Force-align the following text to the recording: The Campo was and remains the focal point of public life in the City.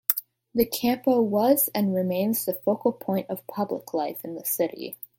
The 0.55 0.65
Campo 0.65 1.21
was 1.21 1.69
and 1.75 1.93
remains 1.93 2.45
the 2.45 2.55
focal 2.55 2.91
point 2.91 3.29
of 3.29 3.45
public 3.45 3.93
life 3.93 4.25
in 4.25 4.33
the 4.33 4.43
City. 4.43 4.95